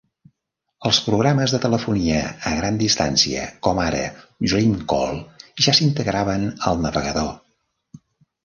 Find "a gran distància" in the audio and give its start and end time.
2.51-3.43